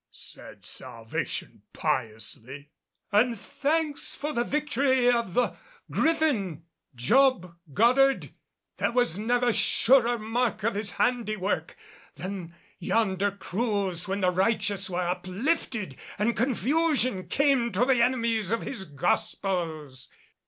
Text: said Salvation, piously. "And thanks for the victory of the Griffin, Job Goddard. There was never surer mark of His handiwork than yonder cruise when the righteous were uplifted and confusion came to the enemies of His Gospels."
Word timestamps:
said 0.09 0.65
Salvation, 0.65 1.61
piously. 1.73 2.71
"And 3.11 3.37
thanks 3.37 4.15
for 4.15 4.33
the 4.33 4.43
victory 4.43 5.11
of 5.11 5.35
the 5.35 5.55
Griffin, 5.91 6.63
Job 6.95 7.55
Goddard. 7.71 8.33
There 8.77 8.91
was 8.93 9.19
never 9.19 9.53
surer 9.53 10.17
mark 10.17 10.63
of 10.63 10.73
His 10.73 10.93
handiwork 10.93 11.77
than 12.15 12.55
yonder 12.79 13.29
cruise 13.29 14.07
when 14.07 14.21
the 14.21 14.31
righteous 14.31 14.89
were 14.89 15.01
uplifted 15.07 15.95
and 16.17 16.35
confusion 16.35 17.27
came 17.27 17.71
to 17.71 17.85
the 17.85 18.01
enemies 18.01 18.51
of 18.51 18.61
His 18.63 18.85
Gospels." 18.85 20.09